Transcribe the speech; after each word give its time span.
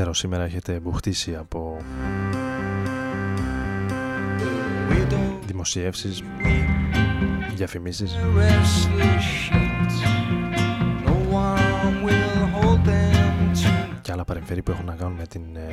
ξέρω 0.00 0.14
σήμερα 0.14 0.44
έχετε 0.44 0.80
μπουχτίσει 0.80 1.36
από 1.36 1.76
δημοσιεύσεις, 5.46 6.22
διαφημίσεις. 7.54 8.18
Και 14.02 14.12
άλλα 14.12 14.24
παρεμφέρει 14.24 14.62
που 14.62 14.70
έχουν 14.70 14.84
να 14.84 14.94
κάνουν 14.94 15.16
με 15.16 15.26
την 15.26 15.56
ε, 15.56 15.68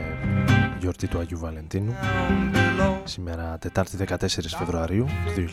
γιορτή 0.80 1.08
του 1.08 1.20
Αγίου 1.20 1.40
Βαλεντίνου. 1.40 1.96
Σήμερα 3.04 3.58
Τετάρτη 3.58 3.98
14 4.08 4.16
Φεβρουαρίου 4.58 5.06
του 5.36 5.44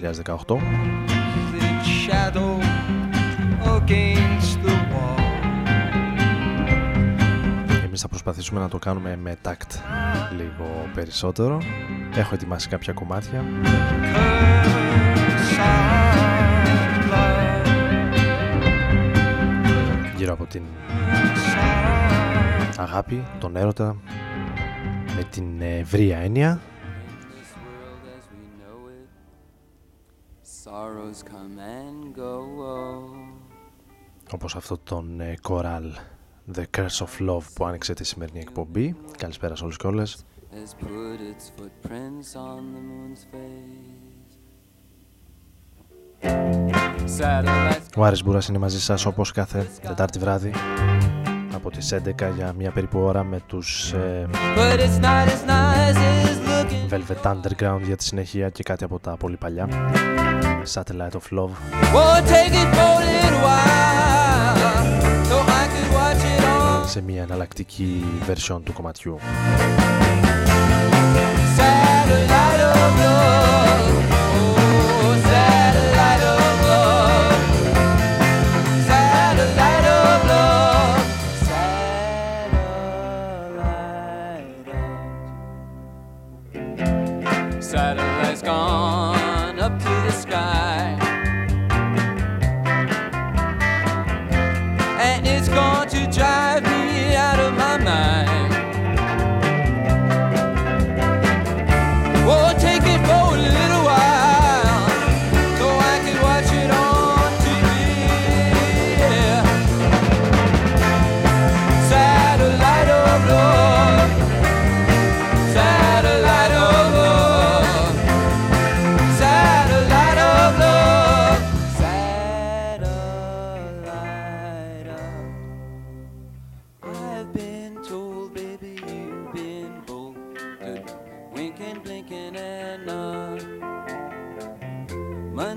2018 4.56 4.63
προσπαθήσουμε 8.24 8.60
να 8.60 8.68
το 8.68 8.78
κάνουμε 8.78 9.16
με 9.16 9.36
τάκτ 9.42 9.72
λίγο 10.36 10.90
περισσότερο. 10.94 11.60
Έχω 12.14 12.34
ετοιμάσει 12.34 12.68
κάποια 12.68 12.92
κομμάτια. 12.92 13.44
Γύρω 20.16 20.32
από 20.32 20.44
την 20.44 20.62
αγάπη, 22.76 23.24
τον 23.38 23.56
έρωτα, 23.56 23.96
με 25.16 25.24
την 25.30 25.60
ευρία 25.60 26.18
έννοια. 26.18 26.60
Όπως 34.32 34.56
αυτό 34.56 34.78
τον 34.78 35.20
κοράλ 35.42 35.92
The 36.52 36.64
Curse 36.76 37.06
of 37.06 37.28
Love 37.28 37.42
που 37.54 37.64
άνοιξε 37.64 37.94
τη 37.94 38.04
σημερινή 38.04 38.38
εκπομπή. 38.38 38.96
Καλησπέρα 39.18 39.56
σε 39.56 39.62
όλους 39.64 39.76
και 39.76 39.86
όλες. 39.86 40.24
Ο 47.96 48.04
Άρης 48.04 48.24
Μπούρας 48.24 48.48
είναι 48.48 48.58
μαζί 48.58 48.80
σας 48.80 49.06
όπως 49.06 49.32
κάθε 49.32 49.70
Τετάρτη 49.82 50.18
βράδυ 50.18 50.52
από 51.54 51.70
τις 51.70 51.92
11 51.92 52.00
για 52.36 52.52
μια 52.52 52.70
περίπου 52.70 52.98
ώρα 52.98 53.24
με 53.24 53.40
τους 53.46 53.92
ε, 53.92 54.28
Velvet 56.90 57.32
Underground 57.32 57.80
για 57.82 57.96
τη 57.96 58.04
συνέχεια 58.04 58.48
και 58.48 58.62
κάτι 58.62 58.84
από 58.84 58.98
τα 58.98 59.16
πολύ 59.16 59.36
παλιά 59.36 59.68
Satellite 60.74 61.10
of 61.10 61.38
Love 61.38 61.50
σε 66.86 67.02
μια 67.02 67.22
εναλλακτική 67.22 68.04
version 68.28 68.60
του 68.64 68.72
κομματιού. 68.72 69.18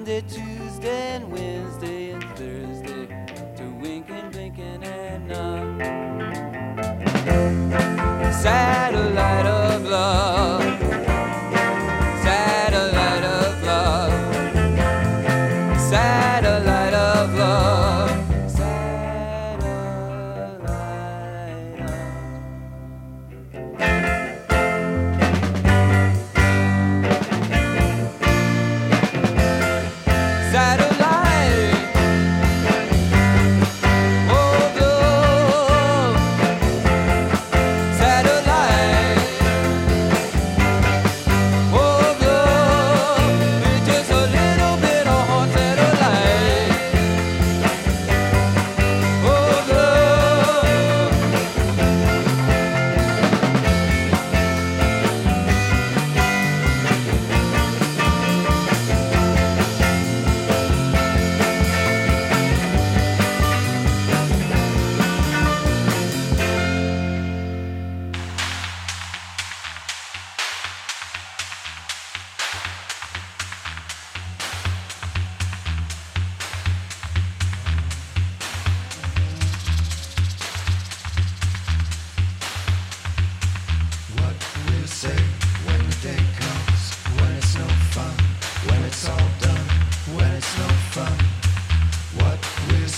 Monday, 0.07 0.24
Tuesday, 0.30 1.15
and 1.15 1.30
Wednesday, 1.30 2.12
and 2.12 2.24
Thursday 2.38 3.07
to 3.57 3.63
wink 3.81 4.09
and 4.09 4.31
blink 4.31 4.57
and 4.57 5.27
nod. 5.27 5.83
Satellite 8.33 9.45
of 9.45 9.83
love. 9.83 10.87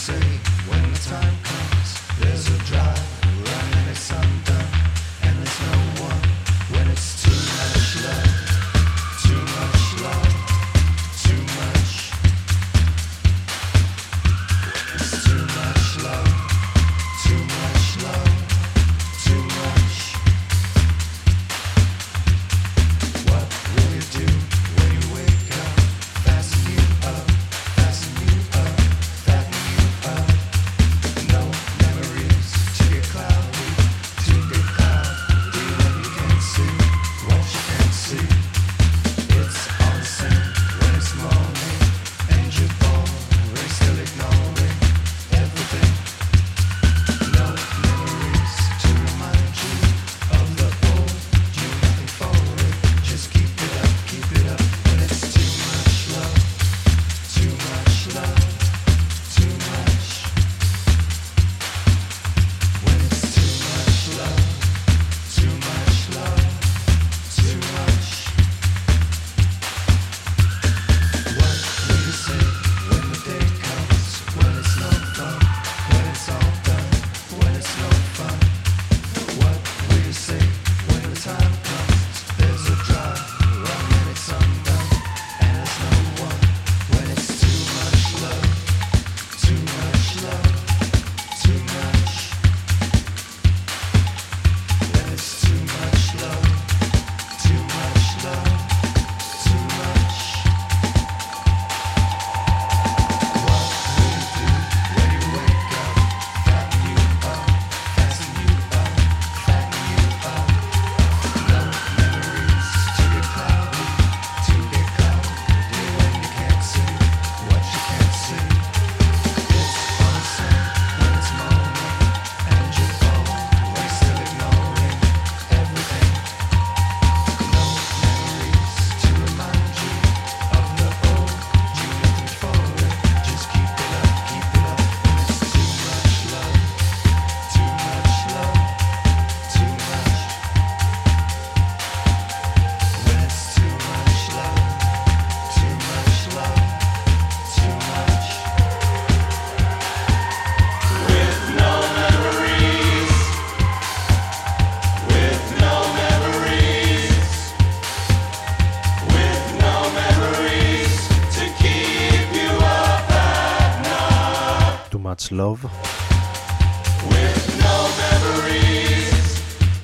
say 0.09 0.39
when 0.67 0.91
the 0.91 0.99
time 0.99 1.35
comes. 1.43 1.48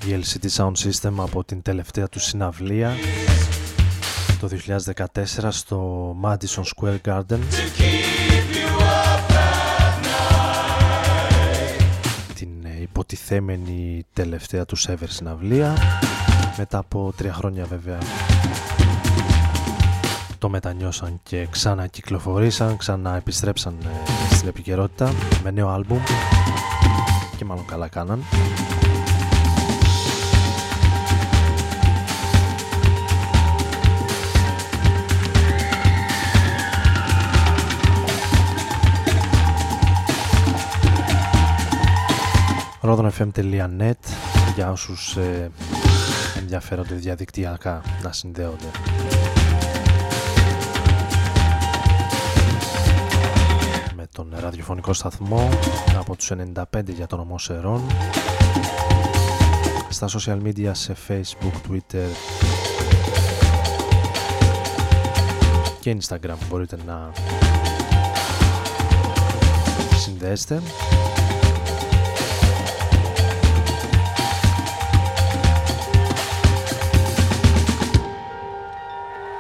Η 0.06 0.20
LCD 0.24 0.50
Sound 0.58 0.72
System 0.72 1.14
από 1.18 1.44
την 1.44 1.62
τελευταία 1.62 2.08
του 2.08 2.20
συναυλία. 2.20 2.94
Το 4.40 4.50
2014 4.96 5.48
στο 5.50 6.10
Madison 6.24 6.64
Square 6.76 6.98
Garden. 7.06 7.40
Την 12.36 12.50
υποτιθέμενη 12.82 14.06
τελευταία 14.14 14.66
τους 14.66 14.88
ever 14.90 15.08
συναυλία. 15.08 15.78
Μετά 16.58 16.78
από 16.78 17.14
τρία 17.18 17.34
χρόνια 17.34 17.66
βέβαια 17.66 17.98
το 20.40 20.50
μετανιώσαν 20.50 21.20
και 21.24 21.48
ξανακυκλοφορήσαν, 21.52 22.78
ξαναεπιστρέψαν 22.78 23.76
ε, 23.84 24.25
στην 24.52 25.10
με 25.44 25.52
νέο 25.52 25.70
άλμπουμ 25.70 26.00
και 27.38 27.46
μάλλον 27.46 27.66
καλά 27.66 27.88
κάναν. 27.88 28.24
rodonfm.net 42.88 43.94
για 44.56 44.72
όσους 44.72 45.16
ε, 45.16 45.52
ενδιαφέρονται 46.38 46.96
διαδικτυακά 46.96 47.82
να 48.04 48.12
συνδέονται. 48.12 48.68
Τον 54.16 54.34
ραδιοφωνικό 54.36 54.94
σταθμό 54.94 55.50
από 55.98 56.16
τους 56.16 56.32
95 56.64 56.64
για 56.88 57.08
τον 57.08 57.20
ομό 57.20 57.38
Σερών 57.38 57.82
στα 59.90 60.08
social 60.10 60.42
media 60.42 60.72
σε 60.72 60.96
facebook, 61.08 61.72
twitter 61.72 62.08
και 65.80 65.98
instagram 66.02 66.38
μπορείτε 66.50 66.78
να 66.86 67.12
συνδέσετε 69.98 70.62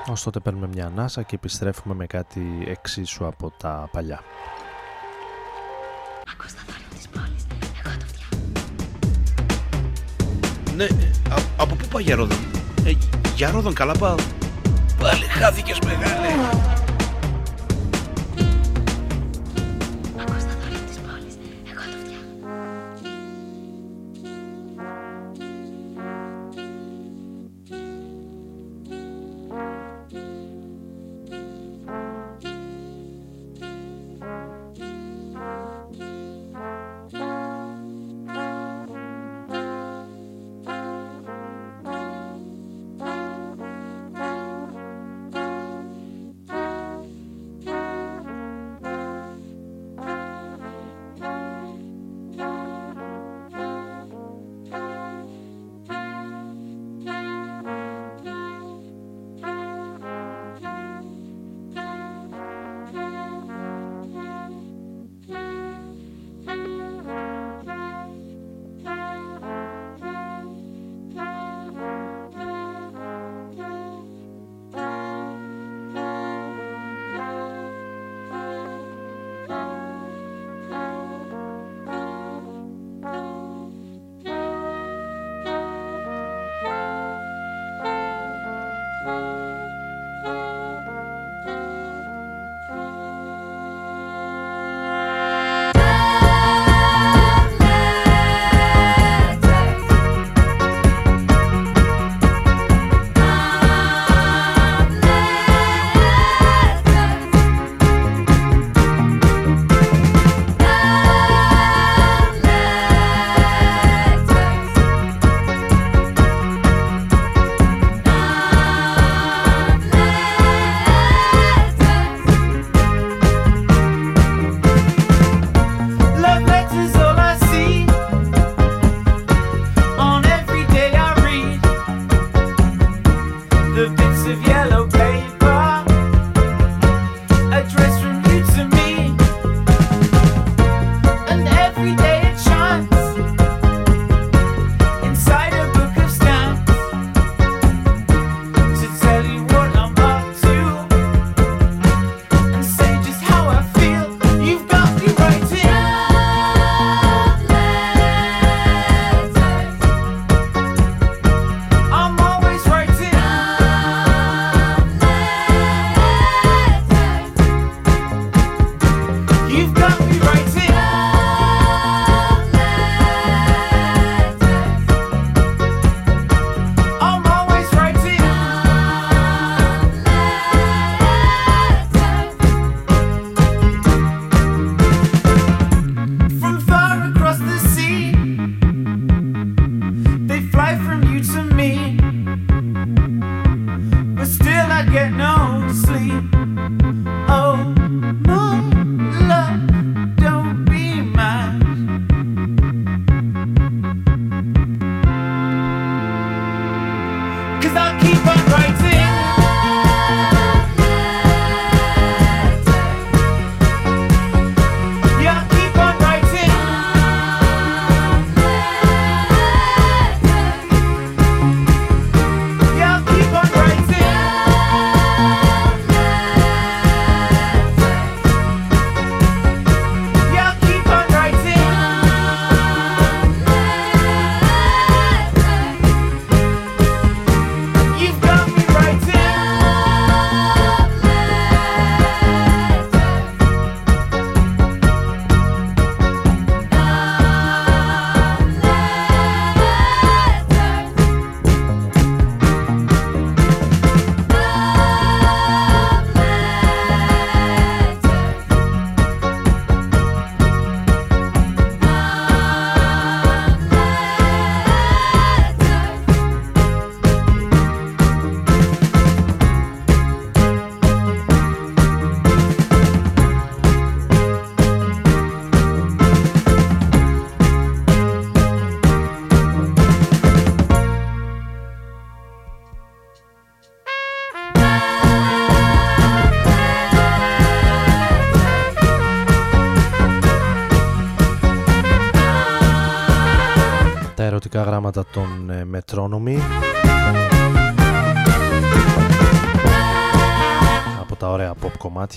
Ως 0.07 0.23
τότε 0.23 0.39
παίρνουμε 0.39 0.67
μια 0.67 0.85
ανάσα 0.85 1.21
και 1.21 1.35
επιστρέφουμε 1.35 1.95
με 1.95 2.05
κάτι 2.05 2.63
εξίσου 2.67 3.25
από 3.25 3.51
τα 3.57 3.89
παλιά. 3.91 4.23
Ναι, 10.75 10.83
α, 11.29 11.35
από 11.57 11.75
πού 11.75 11.85
πάει 11.91 12.03
για 12.03 12.15
Ρόδον; 12.15 12.37
Ε, 12.85 12.91
για 13.35 13.51
Ρόδον 13.51 13.73
καλά 13.73 13.93
πάω. 13.93 14.15
Πάλι 14.99 15.23
χάθηκες 15.23 15.79
μεγάλε. 15.85 16.27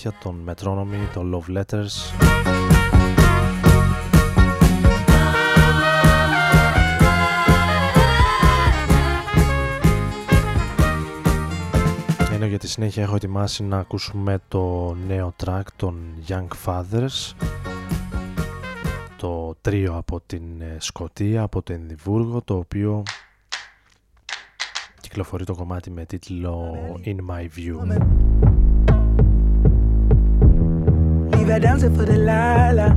κομμάτια 0.02 0.12
των 0.22 0.44
Metronomy, 0.48 1.12
των 1.12 1.34
Love 1.34 1.56
Letters. 1.56 1.86
Ενώ 12.32 12.46
για 12.46 12.58
τη 12.58 12.68
συνέχεια 12.68 13.02
έχω 13.02 13.14
ετοιμάσει 13.14 13.62
να 13.62 13.78
ακούσουμε 13.78 14.38
το 14.48 14.94
νέο 15.06 15.34
track 15.44 15.62
των 15.76 16.14
Young 16.28 16.48
Fathers. 16.64 17.34
Το 19.16 19.54
τρίο 19.60 19.96
από 19.96 20.20
την 20.26 20.60
ε, 20.60 20.76
Σκοτία, 20.78 21.42
από 21.42 21.62
το 21.62 21.72
Ενδιβούργο 21.72 22.42
το 22.42 22.56
οποίο 22.56 23.02
κυκλοφορεί 25.00 25.44
το 25.44 25.54
κομμάτι 25.54 25.90
με 25.90 26.04
τίτλο 26.04 26.76
In 27.04 27.16
My 27.30 27.42
View. 27.42 28.57
Leave 31.48 31.54
her 31.54 31.60
dancing 31.60 31.96
for 31.96 32.04
the 32.04 32.12
Delilah. 32.12 32.90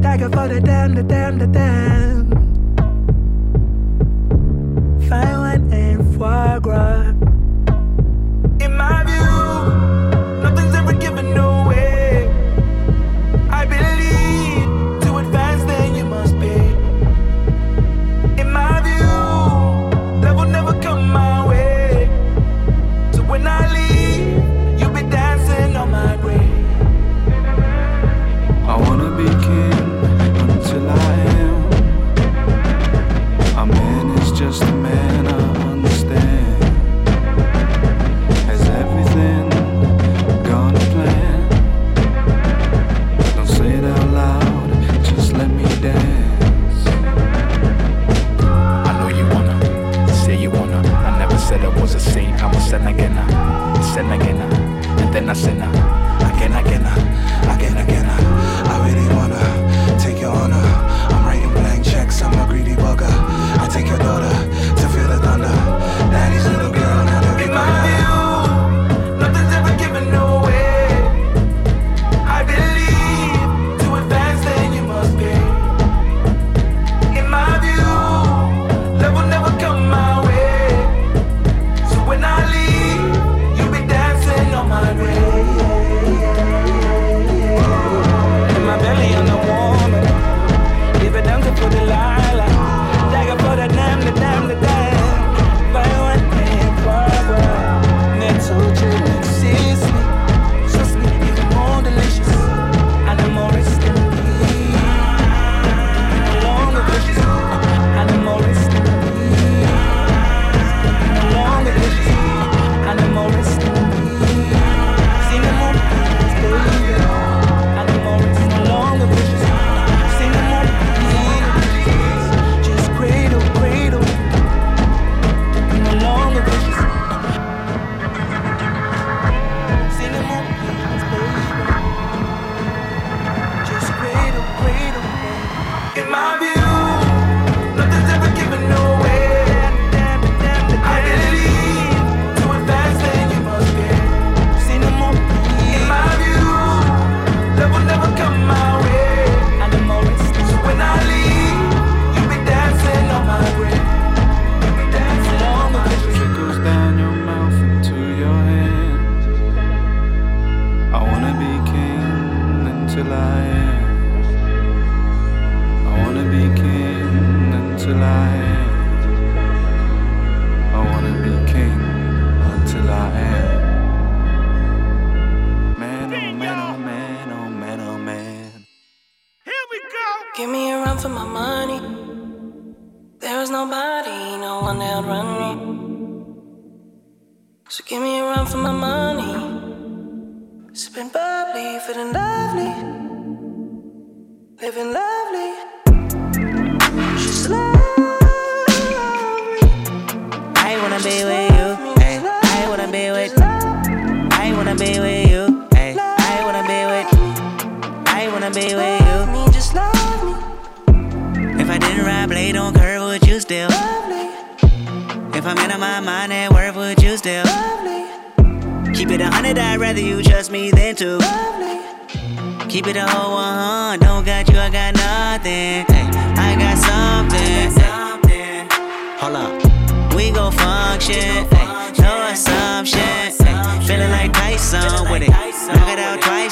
Take 0.00 0.20
her 0.20 0.30
for 0.30 0.46
the 0.46 0.60
damn, 0.60 0.94
the 0.94 1.02
damn, 1.02 1.38
the 1.38 1.48
damn. 1.48 2.30
Fine 5.08 5.38
wine 5.40 5.72
and 5.72 6.16
foie 6.16 6.60
gras. 6.60 7.27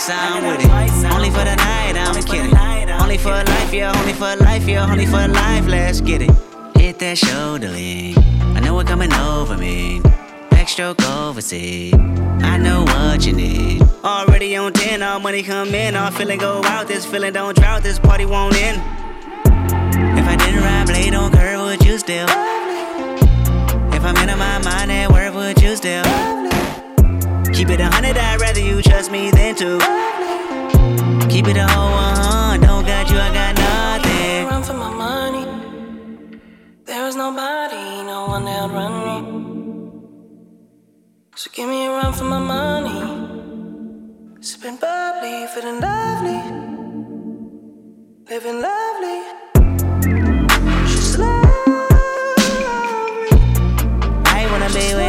I'm 0.08 0.44
with 0.44 0.64
it. 0.64 1.12
Only 1.12 1.30
for 1.30 1.44
the 1.44 1.56
night, 1.56 1.96
I'm 1.96 2.22
kidding. 2.22 2.56
Only 3.00 3.18
for 3.18 3.30
life, 3.30 3.72
yeah, 3.72 3.98
only 3.98 4.12
for 4.12 4.36
life, 4.36 4.66
yeah, 4.68 4.90
only 4.90 5.06
for 5.06 5.26
life, 5.28 5.66
let's 5.66 6.00
get 6.00 6.22
it. 6.22 6.30
Hit 6.76 6.98
that 7.00 7.18
shoulder 7.18 7.68
lean. 7.68 8.16
I 8.56 8.60
know 8.60 8.74
what 8.74 8.86
coming 8.86 9.12
over 9.12 9.56
me. 9.56 10.00
Backstroke 10.50 11.02
overseas. 11.04 11.94
I 12.42 12.56
know 12.58 12.82
what 12.84 13.26
you 13.26 13.32
need. 13.32 13.82
Already 14.04 14.56
on 14.56 14.72
10, 14.72 15.02
all 15.02 15.20
money 15.20 15.42
come 15.42 15.74
in, 15.74 15.96
all 15.96 16.10
feeling 16.10 16.38
go 16.38 16.62
out. 16.64 16.86
This 16.86 17.04
feeling 17.04 17.32
don't 17.32 17.56
drought, 17.56 17.82
this 17.82 17.98
party 17.98 18.26
won't 18.26 18.54
end. 18.56 18.80
If 20.18 20.26
I 20.26 20.36
didn't 20.36 20.62
ride 20.62 20.86
blade 20.86 21.14
on 21.14 21.32
curve, 21.32 21.60
would 21.60 21.84
you 21.84 21.98
still? 21.98 22.26
If 22.28 24.04
I'm 24.04 24.16
in 24.16 24.38
my 24.38 24.58
mind 24.58 24.92
at 24.92 25.10
work, 25.10 25.34
would 25.34 25.60
you 25.60 25.74
still? 25.76 26.04
Keep 27.56 27.70
it 27.70 27.80
a 27.80 27.86
hundred, 27.86 28.18
I'd 28.18 28.38
rather 28.38 28.60
you 28.60 28.82
trust 28.82 29.10
me 29.10 29.30
than 29.30 29.54
to. 29.56 29.78
Keep 31.30 31.48
it 31.48 31.56
a 31.56 31.66
whole 31.66 31.90
one, 31.90 32.60
don't 32.60 32.84
got 32.84 33.10
you, 33.10 33.16
I 33.18 33.32
got 33.32 33.56
nothing. 33.56 34.46
Run 34.46 34.62
for 34.62 34.74
my 34.74 34.92
money. 34.92 35.46
There 36.84 37.06
is 37.06 37.16
nobody, 37.16 38.04
no 38.04 38.26
one 38.26 38.44
that'll 38.44 38.68
run 38.68 38.92
me. 39.06 39.16
So 41.34 41.50
give 41.50 41.66
me 41.70 41.86
a 41.86 41.90
run 41.92 42.12
for 42.12 42.24
my 42.24 42.38
money. 42.38 43.00
Sipping 44.42 44.76
bubbly, 44.76 45.46
feeling 45.54 45.80
lovely. 45.80 46.40
Living 48.28 48.60
lovely. 48.60 49.18
She's 50.86 51.16
lovely. 51.16 51.86
I 54.26 54.46
wanna 54.50 54.68
be 54.68 54.94
with 54.94 55.05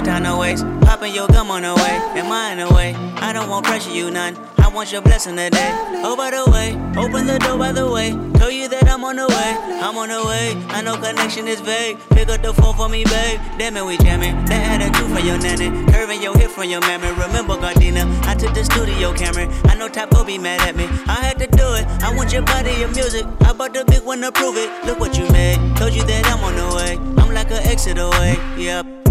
no 0.00 0.06
time 0.06 0.24
to 0.24 0.36
waste. 0.36 0.64
Popping 0.82 1.14
your 1.14 1.28
gum 1.28 1.50
on 1.50 1.62
the 1.62 1.74
way. 1.74 2.20
Am 2.20 2.32
I 2.32 2.52
in 2.52 2.58
the 2.58 2.74
way? 2.74 2.94
I 3.16 3.32
don't 3.32 3.48
want 3.48 3.66
pressure, 3.66 3.90
you 3.90 4.10
none. 4.10 4.36
I 4.58 4.68
want 4.68 4.92
your 4.92 5.02
blessing 5.02 5.36
today. 5.36 5.70
Oh, 6.02 6.16
by 6.16 6.30
the 6.30 6.50
way, 6.50 6.72
open 6.96 7.26
the 7.26 7.38
door 7.38 7.58
by 7.58 7.72
the 7.72 7.90
way. 7.90 8.10
Tell 8.38 8.50
you 8.50 8.68
that 8.68 8.88
I'm 8.88 9.04
on 9.04 9.16
the 9.16 9.26
way. 9.26 9.80
I'm 9.82 9.96
on 9.96 10.08
the 10.08 10.24
way. 10.24 10.54
I 10.68 10.80
know 10.82 10.96
connection 10.96 11.48
is 11.48 11.60
vague. 11.60 11.98
Pick 12.10 12.28
up 12.28 12.42
the 12.42 12.54
phone 12.54 12.74
for 12.74 12.88
me, 12.88 13.04
babe. 13.04 13.40
Damn 13.58 13.76
it, 13.76 13.84
we 13.84 13.96
jamming. 13.98 14.44
That 14.46 14.80
attitude 14.80 15.10
for 15.10 15.20
your 15.20 15.38
nanny. 15.38 15.68
Curving 15.92 16.22
your 16.22 16.36
hip 16.38 16.50
from 16.50 16.68
your 16.68 16.80
mammy. 16.80 17.08
Remember, 17.08 17.54
Gardena, 17.56 18.04
I 18.26 18.34
took 18.34 18.54
the 18.54 18.64
studio 18.64 19.12
camera. 19.12 19.48
I 19.64 19.74
know 19.74 19.88
Top 19.88 20.10
go 20.10 20.24
be 20.24 20.38
mad 20.38 20.60
at 20.62 20.76
me. 20.76 20.84
I 21.08 21.18
had 21.20 21.38
to 21.40 21.46
do 21.46 21.74
it. 21.74 21.86
I 22.02 22.14
want 22.14 22.32
your 22.32 22.42
body, 22.42 22.72
your 22.78 22.90
music. 22.90 23.26
I 23.40 23.52
bought 23.52 23.74
the 23.74 23.84
big 23.84 24.04
one 24.04 24.20
to 24.20 24.30
prove 24.30 24.56
it. 24.56 24.70
Look 24.86 25.00
what 25.00 25.18
you 25.18 25.28
made. 25.30 25.58
Told 25.76 25.92
you 25.92 26.04
that 26.04 26.26
I'm 26.26 26.44
on 26.44 26.54
the 26.54 26.76
way. 26.76 26.96
I'm 27.20 27.34
like 27.34 27.50
an 27.50 27.66
exit 27.66 27.98
away. 27.98 28.38
Yep. 28.56 29.09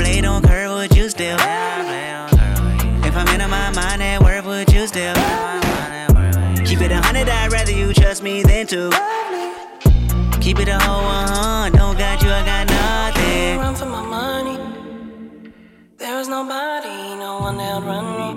Blade 0.00 0.24
on 0.24 0.42
curve, 0.42 0.70
would 0.70 0.96
you 0.96 1.10
still? 1.10 1.36
If 3.08 3.14
I'm 3.20 3.28
in 3.34 3.50
my 3.50 3.70
mind 3.70 4.02
at 4.02 4.22
work, 4.22 4.46
would 4.46 4.72
you 4.72 4.86
still? 4.86 5.14
Keep 6.64 6.80
it 6.86 6.90
a 6.90 7.00
hundred, 7.06 7.28
I'd 7.28 7.52
rather 7.52 7.72
you 7.72 7.92
trust 7.92 8.22
me 8.22 8.42
than 8.42 8.66
to. 8.68 8.90
Keep 10.40 10.60
it 10.60 10.68
a 10.68 10.78
whole 10.78 11.04
one, 11.04 11.72
don't 11.72 11.98
got 11.98 12.22
you, 12.22 12.30
I 12.30 12.42
got 12.50 12.64
nothing. 12.80 13.58
Run 13.58 13.74
for 13.74 13.90
my 13.96 14.02
money. 14.18 14.56
There 15.98 16.18
is 16.18 16.28
nobody, 16.28 17.16
no 17.24 17.40
one 17.40 17.58
that'll 17.58 17.82
run 17.82 18.06
me. 18.20 18.30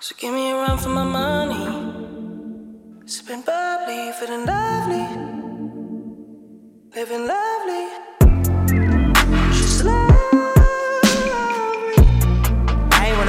So 0.00 0.14
give 0.18 0.32
me 0.32 0.52
a 0.52 0.54
run 0.54 0.78
for 0.78 0.88
my 0.88 1.04
money. 1.04 1.64
Sipping 3.04 3.42
bubbly, 3.42 4.12
feeling 4.18 4.46
lovely. 4.46 5.06
Living 6.96 7.26
lovely. 7.26 8.11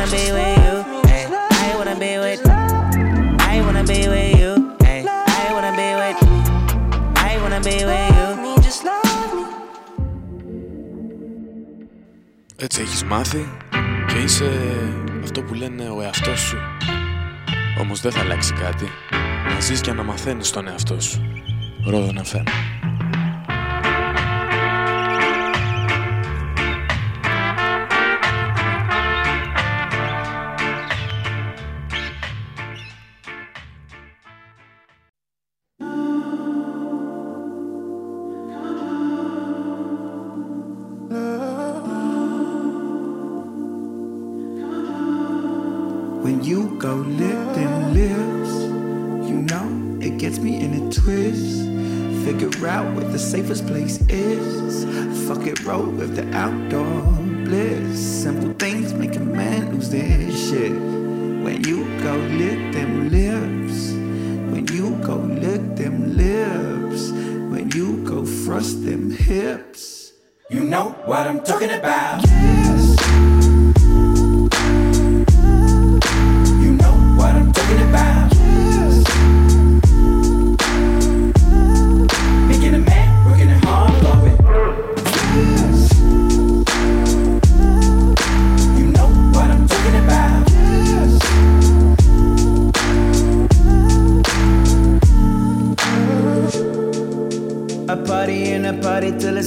Wanna 0.03 0.17
be 0.17 0.31
with 0.37 0.57
you. 0.65 0.75
Ay, 1.13 1.23
I 1.67 1.75
wanna 1.77 1.95
be 2.03 2.13
with. 2.23 2.41
I 3.53 3.61
wanna 3.65 3.83
be 3.91 3.99
with 4.13 4.39
you. 4.41 4.51
Ay, 4.89 4.99
I 5.45 5.49
wanna 5.55 5.73
be 5.81 5.89
with. 5.99 6.19
I 7.29 7.33
wanna 7.41 7.61
be 7.69 7.77
with 7.89 8.09
you. 8.17 8.27
Me, 8.43 8.51
just 8.65 8.81
love 8.83 9.31
me. 9.37 9.45
Έτσι 12.55 12.81
έχεις 12.81 13.03
μάθει 13.03 13.47
και 14.07 14.17
είσαι 14.17 14.51
αυτό 15.23 15.41
που 15.41 15.53
λένε 15.53 15.89
ο 15.89 16.01
εαυτός 16.01 16.39
σου. 16.39 16.57
Όμως 17.79 18.01
δεν 18.01 18.11
θα 18.11 18.19
αλλάξει 18.19 18.53
κάτι. 18.53 18.87
Να 19.53 19.59
ζεις 19.59 19.81
και 19.81 19.91
να 19.93 20.03
μαθαίνεις 20.03 20.51
τον 20.51 20.67
εαυτό 20.67 20.99
σου. 21.01 21.21
Ρόδο 21.85 22.11
να 22.11 22.23
φέρνω. 22.23 22.51
Go 46.83 46.95
lick 46.95 47.55
them 47.55 47.93
lips, 47.93 48.51
you 49.29 49.41
know 49.43 50.05
it 50.05 50.17
gets 50.17 50.37
me 50.39 50.59
in 50.61 50.73
a 50.73 50.91
twist. 50.91 51.63
Figure 52.25 52.67
out 52.67 52.93
what 52.93 53.09
the 53.13 53.17
safest 53.17 53.65
place 53.67 54.01
is. 54.09 54.83
Fuck 55.25 55.47
it, 55.47 55.63
roll 55.63 55.85
with 55.85 56.17
the 56.17 56.29
outdoor 56.35 57.01
bliss. 57.45 57.97
Simple 58.23 58.51
things 58.55 58.93
make 58.93 59.15
a 59.15 59.21
man 59.21 59.73
lose 59.73 59.89
their 59.91 60.29
shit. 60.33 60.73
When 60.73 61.63
you 61.63 61.85
go 62.03 62.17
lick 62.17 62.73
them 62.73 63.09
lips, 63.09 63.93
when 64.51 64.67
you 64.67 64.97
go 65.05 65.15
lick 65.15 65.77
them 65.77 66.17
lips, 66.17 67.11
when 67.49 67.71
you 67.71 68.03
go 68.03 68.25
thrust 68.25 68.83
them 68.83 69.09
hips. 69.09 70.11
You 70.49 70.65
know 70.65 70.89
what 71.05 71.27
I'm 71.27 71.41
talking 71.45 71.71
about. 71.71 72.52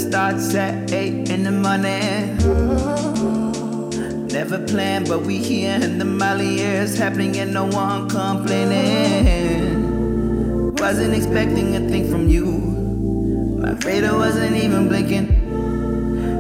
Starts 0.08 0.54
at 0.54 0.92
8 0.92 1.30
in 1.30 1.42
the 1.42 1.50
morning. 1.50 2.36
Never 4.28 4.58
planned, 4.64 5.08
but 5.08 5.22
we 5.22 5.38
here 5.38 5.78
and 5.82 6.00
the 6.00 6.04
Molly 6.04 6.60
is 6.60 6.96
happening 6.96 7.36
and 7.38 7.52
no 7.52 7.64
one 7.66 8.08
complaining. 8.08 9.64
Wasn't 10.76 11.12
expecting 11.12 11.74
a 11.74 11.80
thing 11.88 12.08
from 12.08 12.28
you. 12.28 12.46
My 13.62 13.72
radar 13.84 14.16
wasn't 14.16 14.56
even 14.56 14.88
blinking. 14.88 15.26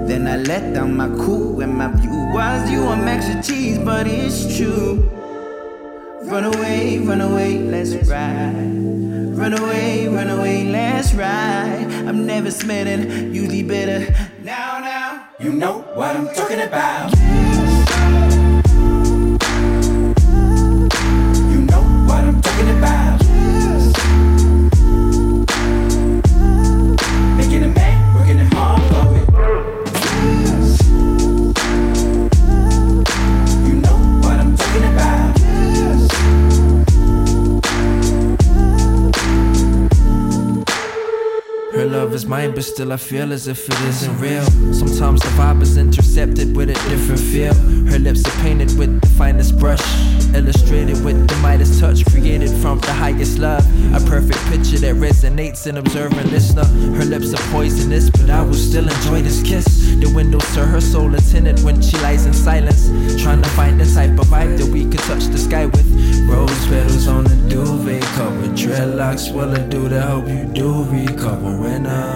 Then 0.06 0.28
I 0.28 0.36
let 0.36 0.72
down 0.74 0.96
my 0.96 1.08
cool 1.08 1.60
and 1.60 1.74
my 1.74 1.88
view 1.88 2.30
was 2.32 2.70
you 2.70 2.86
I'm 2.86 3.08
extra 3.08 3.42
cheese, 3.42 3.78
but 3.80 4.06
it's 4.06 4.56
true. 4.56 5.10
Run 6.22 6.44
away, 6.44 6.98
run 6.98 7.20
away, 7.20 7.58
let's 7.58 7.94
ride. 8.08 8.54
Run 9.36 9.54
away, 9.58 10.06
run 10.06 10.28
away, 10.30 10.64
let's 10.64 11.12
ride. 11.14 11.85
I'm 12.06 12.24
never 12.24 12.52
smelling, 12.52 13.34
usually 13.34 13.64
better. 13.64 14.14
Now, 14.42 14.78
now, 14.78 15.28
you 15.40 15.52
know 15.52 15.80
what 15.94 16.14
I'm 16.14 16.32
talking 16.34 16.60
about. 16.60 17.45
Mine, 42.26 42.54
but 42.56 42.64
still 42.64 42.92
I 42.92 42.96
feel 42.96 43.32
as 43.32 43.46
if 43.46 43.68
it 43.68 43.80
isn't 43.82 44.18
real. 44.18 44.44
Sometimes 44.74 45.20
the 45.20 45.28
vibe 45.38 45.62
is 45.62 45.76
intercepted 45.76 46.56
with 46.56 46.70
a 46.70 46.74
different 46.88 47.20
feel. 47.20 47.54
Her 47.90 48.00
lips 48.00 48.26
are 48.26 48.42
painted 48.42 48.76
with 48.76 49.00
the 49.00 49.06
finest 49.10 49.56
brush, 49.60 49.82
illustrated 50.34 51.04
with 51.04 51.28
the 51.28 51.36
Midas 51.36 51.78
touch, 51.78 52.04
created 52.06 52.50
from 52.60 52.80
the 52.80 52.92
highest 52.92 53.38
love. 53.38 53.64
A 53.94 54.00
perfect 54.10 54.40
picture 54.46 54.78
that 54.78 54.96
resonates 54.96 55.68
in 55.68 55.76
observing 55.76 56.28
listener. 56.32 56.64
Her 56.98 57.04
lips 57.04 57.32
are 57.32 57.52
poisonous, 57.52 58.10
but 58.10 58.28
I 58.28 58.42
will 58.42 58.54
still 58.54 58.88
enjoy 58.88 59.22
this 59.22 59.40
kiss. 59.42 59.64
The 60.00 60.12
windows 60.12 60.46
to 60.54 60.66
her 60.66 60.80
soul 60.80 61.14
are 61.14 61.20
tinted 61.20 61.62
when 61.62 61.80
she 61.80 61.96
lies 61.98 62.26
in 62.26 62.34
silence, 62.34 62.88
trying 63.22 63.40
to 63.40 63.48
find 63.50 63.80
the 63.80 63.86
type 63.94 64.18
of 64.18 64.26
vibe 64.26 64.58
that 64.58 64.66
we 64.66 64.84
could 64.84 65.00
touch 65.00 65.26
the 65.26 65.38
sky 65.38 65.66
with. 65.66 65.86
Rose 66.28 66.66
petals 66.66 67.06
on 67.06 67.22
the 67.22 67.36
duvet 67.48 68.02
cover, 68.18 68.48
dreadlocks 68.48 69.32
will 69.32 69.54
it 69.54 69.70
do 69.70 69.88
to 69.88 70.00
help 70.00 70.26
you 70.26 70.44
do 70.52 70.82
recover 70.90 71.56
when 71.60 71.86
I. 71.86 72.15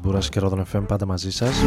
man. 0.00 0.02
Άρης 0.02 0.04
Μπούρας 0.04 0.28
και 0.28 0.40
Ρόδον 0.40 0.64
FM 0.72 0.82
πάντα 0.86 1.06
μαζί 1.06 1.30
σας 1.30 1.62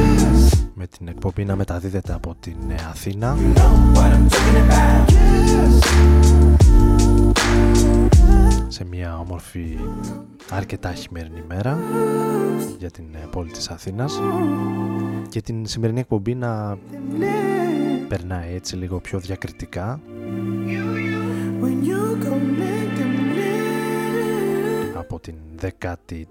με 0.74 0.88
την 0.88 1.08
εκπομπή 1.08 1.46
να 1.46 1.56
μεταδίδεται 1.56 2.14
από 2.14 2.36
την 2.40 2.56
ε, 2.70 2.76
Αθήνα 2.90 3.38
You 3.38 3.58
know 3.58 3.98
what 3.98 4.12
I'm 4.12 4.28
talking 4.34 4.58
about. 4.66 5.06
σε 8.68 8.86
μια 8.86 9.18
όμορφη 9.20 9.78
αρκετά 10.50 10.94
χειμερινή 10.94 11.44
μέρα 11.48 11.78
για 12.80 12.92
την 12.92 13.06
ε, 13.14 13.28
πόλη 13.32 13.52
της 13.52 13.70
Αθήνας 13.70 14.20
και 15.30 15.42
την 15.42 15.66
σημερινή 15.66 16.00
εκπομπή 16.00 16.36
να 16.36 16.78
περνάει 18.08 18.54
έτσι 18.56 18.76
λίγο 18.76 19.00
πιο 19.00 19.20
διακριτικά 19.20 20.00
When 21.62 21.84
you 21.90 22.02
go 22.24 22.34
make 22.60 22.92
them 23.00 23.14
live. 23.36 25.00
από 25.00 25.20
την 25.20 25.36
14η 25.62 26.24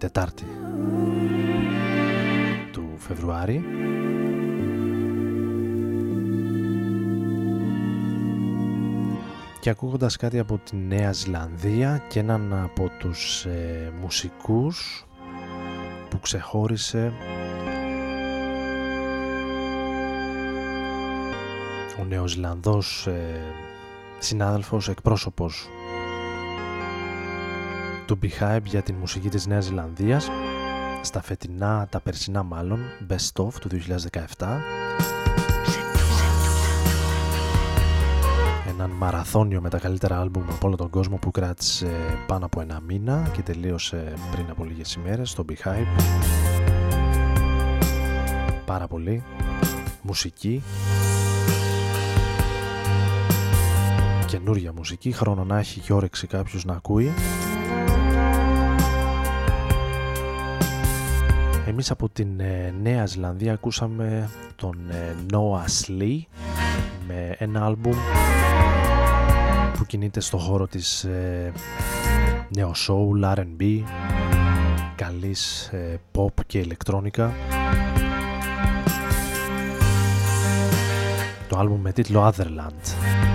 του 3.14 3.20
Φεβρουάρη. 3.20 3.64
Και 9.61 9.70
ακούγοντας 9.70 10.16
κάτι 10.16 10.38
από 10.38 10.59
τη 10.59 10.77
Νέα 10.77 11.12
Ζηλανδία 11.12 12.03
και 12.09 12.18
έναν 12.18 12.55
από 12.55 12.90
τους 12.98 13.44
ε, 13.44 13.92
μουσικούς 14.00 15.07
που 16.09 16.20
ξεχώρισε 16.20 17.12
ο 22.00 22.05
Νεοζηλανδός 22.05 23.07
ε, 23.07 23.40
συνάδελφος 24.18 24.88
εκπρόσωπος 24.88 25.68
του 28.07 28.18
Beehive 28.22 28.62
για 28.64 28.83
την 28.83 28.94
μουσική 28.94 29.29
της 29.29 29.46
Νέας 29.46 29.64
Ζηλανδίας 29.64 30.29
στα 31.05 31.23
φετινά, 31.23 31.87
τα 31.90 32.01
περσινά 32.01 32.43
μάλλον, 32.43 32.81
Best 33.09 33.45
of 33.45 33.53
του 33.61 33.69
2017 33.69 34.47
έναν 38.69 38.90
μαραθώνιο 38.90 39.61
με 39.61 39.69
τα 39.69 39.79
καλύτερα 39.79 40.21
άλμπουμ 40.21 40.43
από 40.51 40.67
όλο 40.67 40.77
τον 40.77 40.90
κόσμο 40.90 41.17
που 41.17 41.31
κράτησε 41.31 41.90
πάνω 42.27 42.45
από 42.45 42.61
ένα 42.61 42.81
μήνα 42.81 43.29
και 43.33 43.43
τελείωσε 43.43 44.12
πριν 44.33 44.47
από 44.51 44.64
λίγες 44.64 44.95
ημέρες 44.95 45.31
στο 45.31 45.45
Beehive 45.49 46.03
πάρα 48.64 48.87
πολύ. 48.87 49.23
Μουσική. 50.03 50.62
Καινούρια 54.27 54.73
μουσική. 54.73 55.12
Χρόνο 55.12 55.45
να 55.45 55.59
έχει 55.59 55.81
και 55.81 55.93
όρεξη 55.93 56.27
κάποιος 56.27 56.64
να 56.64 56.75
ακούει 56.75 57.12
Εμείς 61.75 61.91
από 61.91 62.09
την 62.09 62.41
ε, 62.41 62.75
Νέα 62.83 63.07
Ζηλανδία 63.07 63.53
ακούσαμε 63.53 64.31
τον 64.57 64.91
ε, 64.91 65.15
Noah 65.33 65.65
Slee 65.83 66.19
με 67.07 67.35
ένα 67.39 67.65
άλμπουμ 67.65 67.95
που 69.77 69.85
κινείται 69.87 70.21
στο 70.21 70.39
χώρο 70.39 70.67
της 70.67 71.05
ε, 71.05 71.53
νέο 72.57 72.73
soul, 72.87 73.35
R&B, 73.35 73.83
καλής 74.95 75.67
ε, 75.67 76.01
pop 76.15 76.45
και 76.47 76.59
ηλεκτρόνικα. 76.59 77.33
Το 81.49 81.59
άλμπουμ 81.59 81.81
με 81.81 81.93
τίτλο 81.93 82.33
Otherland. 82.33 83.34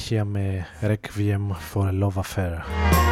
Συνέχεια 0.00 0.24
με 0.24 0.66
Requiem 0.80 1.74
for 1.74 1.84
a 1.84 1.92
Love 2.02 2.22
Affair. 2.22 3.09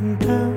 in 0.00 0.18
town. 0.18 0.47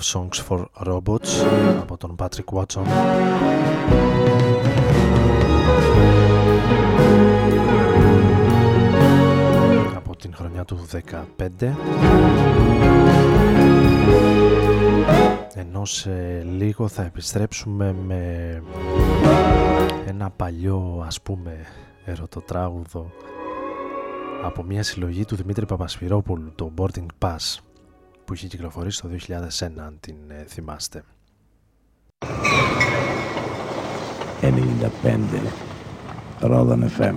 Love 0.00 0.12
Songs 0.14 0.40
for 0.48 0.64
Robots 0.86 1.28
από 1.80 1.96
τον 1.96 2.14
Patrick 2.18 2.54
Watson. 2.54 2.82
Από 9.96 10.16
την 10.16 10.34
χρονιά 10.34 10.64
του 10.64 10.86
15. 11.60 11.74
Ενώ 15.54 15.84
σε 15.84 16.42
λίγο 16.42 16.88
θα 16.88 17.02
επιστρέψουμε 17.02 17.92
με 17.92 18.62
ένα 20.06 20.30
παλιό 20.30 21.04
ας 21.06 21.20
πούμε 21.20 21.66
ερωτοτράγουδο 22.04 23.10
από 24.44 24.62
μια 24.62 24.82
συλλογή 24.82 25.24
του 25.24 25.36
Δημήτρη 25.36 25.66
Παπασφυρόπουλου, 25.66 26.52
το 26.54 26.72
Boarding 26.76 27.06
Pass 27.18 27.69
που 28.30 28.36
είχε 28.36 28.46
κυκλοφορήσει 28.46 29.02
το 29.02 29.08
2001 29.58 29.68
αν 29.76 29.96
την 30.00 30.16
ε, 30.28 30.44
θυμάστε. 30.48 31.04
95 34.40 35.18
Ρόδον 36.40 36.90
FM 36.98 37.14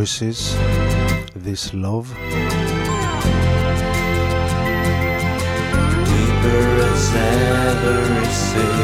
Voices, 0.00 0.56
This 1.46 1.74
Love. 1.74 2.08
Deeper 6.08 6.64
as 6.90 7.04
every 7.14 8.28
sea. 8.44 8.76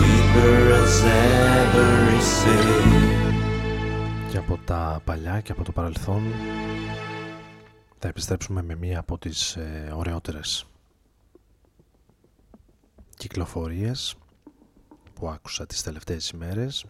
Deeper 0.00 0.62
as 0.82 0.96
every 1.04 2.20
sea. 2.20 3.20
Και 4.30 4.38
από 4.38 4.58
τα 4.64 5.00
παλιά 5.04 5.40
και 5.40 5.52
από 5.52 5.64
το 5.64 5.72
παρελθόν 5.72 6.22
θα 7.98 8.08
επιστρέψουμε 8.08 8.62
με 8.62 8.74
μία 8.74 8.98
από 8.98 9.18
τις 9.18 9.56
ε, 9.56 9.92
ωραιότερες 9.96 10.64
κυκλοφορίες 13.20 14.14
που 15.14 15.28
άκουσα 15.28 15.66
τις 15.66 15.82
τελευταίες 15.82 16.30
ημέρες 16.30 16.84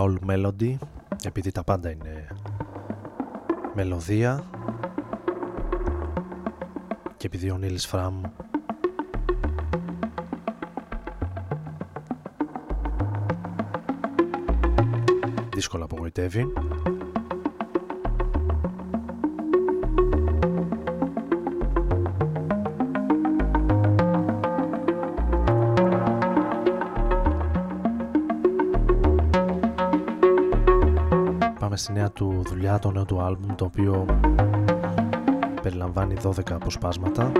All 0.00 0.16
Melody 0.26 0.76
επειδή 1.24 1.50
τα 1.52 1.64
πάντα 1.64 1.90
είναι 1.90 2.26
μελωδία. 3.74 4.44
Και 7.16 7.26
επειδή 7.26 7.50
ο 7.50 7.58
Νίλης 7.58 7.86
Φραμ 7.86 8.20
δύσκολα 15.54 15.84
απογοητεύει 15.84 16.52
στη 31.88 31.96
νέα 31.96 32.10
του 32.10 32.42
δουλειά, 32.46 32.78
το 32.78 32.90
νέο 32.90 33.04
του 33.04 33.20
άλμπουμ 33.20 33.54
το 33.54 33.64
οποίο 33.64 34.06
περιλαμβάνει 35.62 36.14
12 36.22 36.30
αποσπάσματα. 36.50 37.32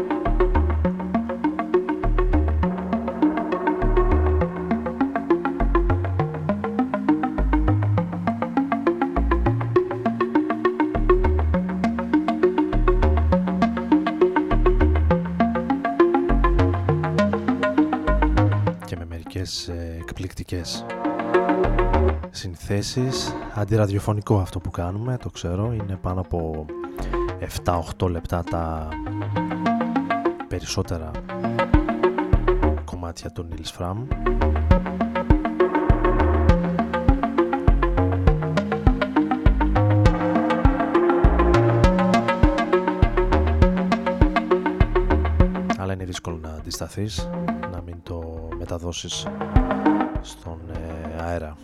Και 18.85 18.97
με 18.97 19.05
μερικές 19.09 19.69
ε, 19.69 19.97
εκπληκτικές 20.01 20.85
συνθέσεις 22.31 23.35
αντιραδιοφωνικό 23.55 24.39
αυτό 24.39 24.61
που 24.61 24.71
κάνουμε 24.71 25.17
το 25.17 25.31
ξέρω 25.31 25.73
είναι 25.73 25.99
πάνω 26.03 26.21
από 26.21 26.67
7-8 27.99 28.11
λεπτά 28.11 28.45
τα 28.45 28.89
περισσότερα 30.49 31.11
κομμάτια 32.85 33.31
του 33.31 33.49
Nils 33.51 33.79
Fram. 33.79 33.97
Αλλά 45.79 45.93
είναι 45.93 46.05
δύσκολο 46.05 46.37
να 46.37 46.49
αντισταθείς 46.49 47.29
να 47.73 47.83
μην 47.83 47.97
το 48.03 48.49
μεταδώσεις 48.59 49.27
στον 50.21 50.59
ε, 50.73 51.23
αέρα 51.23 51.57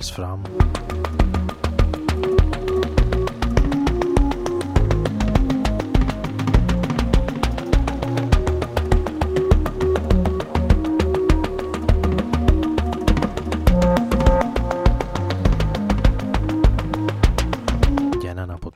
τον 0.00 0.24
ε, 0.24 0.38
Nils 0.38 0.38
Fram 0.38 0.60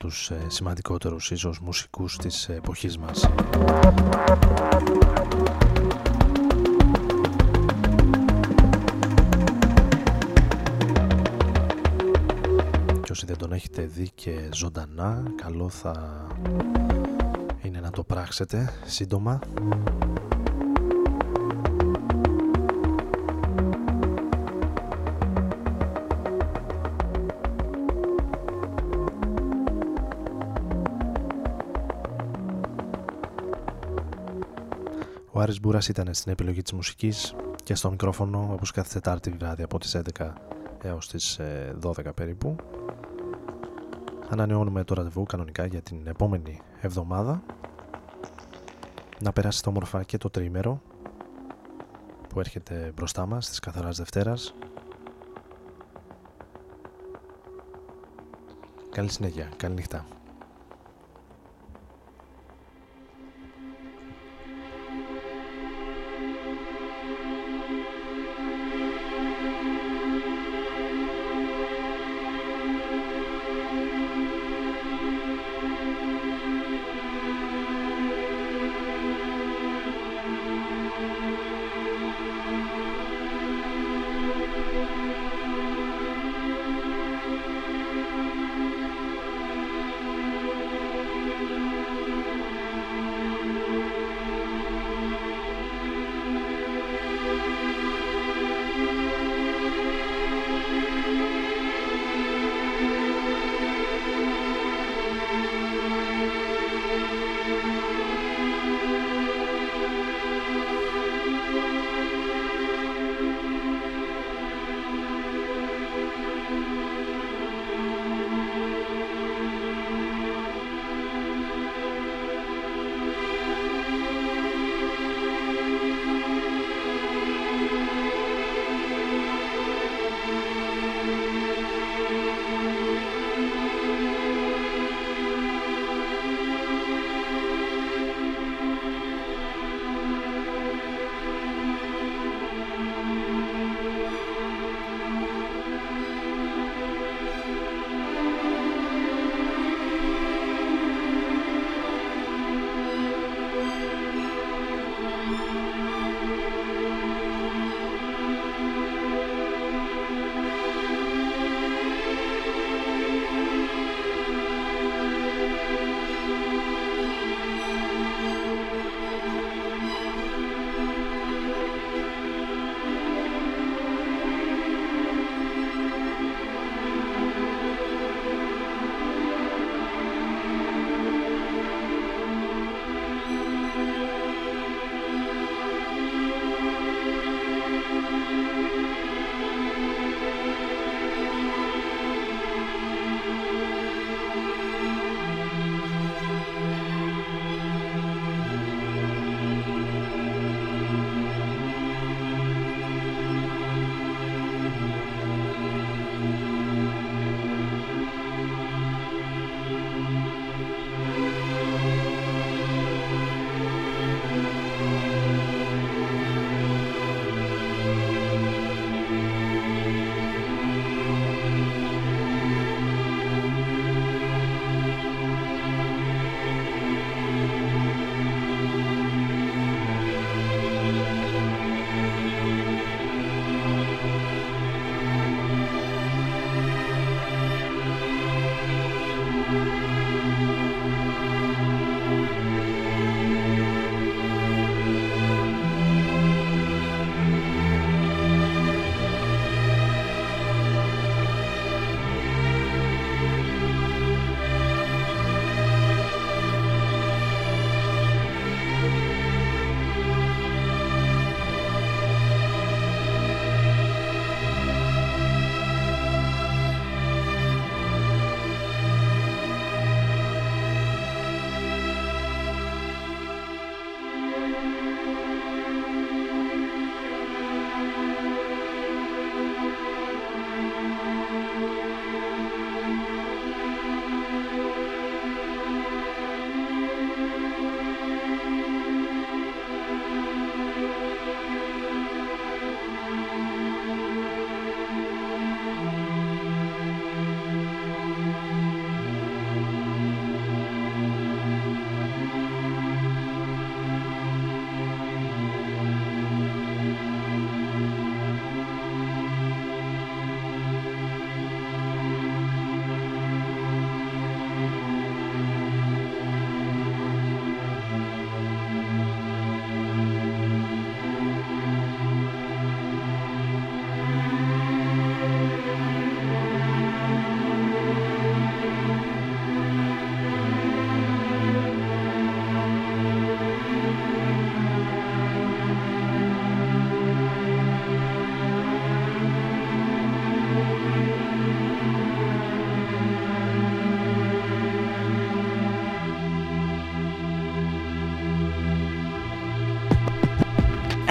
τους 0.05 0.29
ε, 0.31 0.45
σημαντικότερους 0.47 1.31
ίσως 1.31 1.59
μουσικούς 1.59 2.17
της 2.17 2.49
εποχής 2.49 2.97
μας. 2.97 3.27
Έχετε 13.55 13.81
δει 13.81 14.09
και 14.15 14.49
ζωντανά, 14.53 15.23
καλό 15.35 15.69
θα 15.69 16.27
είναι 17.61 17.79
να 17.79 17.89
το 17.89 18.03
πράξετε 18.03 18.73
σύντομα. 18.85 19.39
Άρης 35.45 35.59
Μπούρας 35.59 35.87
ήταν 35.87 36.13
στην 36.13 36.31
επιλογή 36.31 36.61
της 36.61 36.71
μουσικής 36.71 37.35
και 37.63 37.75
στο 37.75 37.89
μικρόφωνο 37.89 38.49
όπως 38.51 38.71
κάθε 38.71 38.93
Τετάρτη 38.93 39.29
βράδυ 39.29 39.63
από 39.63 39.79
τις 39.79 39.97
11 40.17 40.33
έως 40.81 41.07
τις 41.07 41.39
12 41.81 42.05
ε, 42.05 42.09
περίπου. 42.15 42.55
Ανανεώνουμε 44.29 44.83
το 44.83 44.93
ραντεβού 44.93 45.23
κανονικά 45.23 45.65
για 45.65 45.81
την 45.81 46.07
επόμενη 46.07 46.61
εβδομάδα. 46.81 47.43
Να 49.19 49.31
περάσει 49.31 49.63
το 49.63 49.69
όμορφα 49.69 50.03
και 50.03 50.17
το 50.17 50.29
τρίμερο 50.29 50.81
που 52.29 52.39
έρχεται 52.39 52.91
μπροστά 52.95 53.25
μας 53.25 53.49
της 53.49 53.59
καθαράς 53.59 53.97
Δευτέρας. 53.97 54.55
Καλή 58.91 59.09
συνέχεια, 59.09 59.49
καλή 59.57 59.73
νύχτα. 59.73 60.05